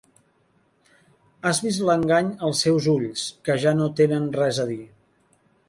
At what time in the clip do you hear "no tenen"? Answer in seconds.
3.83-4.29